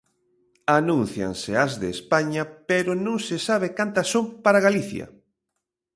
[0.79, 5.05] Anúncianse as de España pero non se sabe cantas son para Galicia.